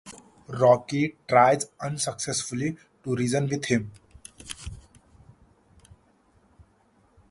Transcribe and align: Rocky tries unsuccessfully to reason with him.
Rocky 0.47 1.15
tries 1.29 1.67
unsuccessfully 1.79 2.75
to 3.03 3.15
reason 3.15 3.47
with 3.47 3.65
him. 3.65 3.91